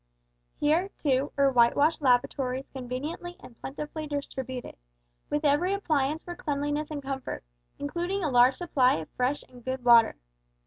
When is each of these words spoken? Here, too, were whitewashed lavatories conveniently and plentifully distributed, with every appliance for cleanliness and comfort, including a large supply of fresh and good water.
Here, 0.59 0.89
too, 0.97 1.31
were 1.37 1.51
whitewashed 1.51 2.01
lavatories 2.01 2.67
conveniently 2.73 3.35
and 3.39 3.55
plentifully 3.61 4.07
distributed, 4.07 4.75
with 5.29 5.45
every 5.45 5.73
appliance 5.75 6.23
for 6.23 6.35
cleanliness 6.35 6.89
and 6.89 7.03
comfort, 7.03 7.43
including 7.77 8.23
a 8.23 8.31
large 8.31 8.55
supply 8.55 8.95
of 8.95 9.09
fresh 9.11 9.43
and 9.47 9.63
good 9.63 9.83
water. 9.85 10.15